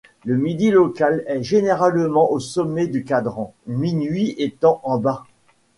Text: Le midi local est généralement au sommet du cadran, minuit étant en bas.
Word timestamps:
Le 0.25 0.35
midi 0.35 0.71
local 0.71 1.23
est 1.27 1.43
généralement 1.43 2.31
au 2.31 2.39
sommet 2.39 2.87
du 2.87 3.03
cadran, 3.03 3.53
minuit 3.67 4.33
étant 4.39 4.79
en 4.81 4.97
bas. 4.97 5.27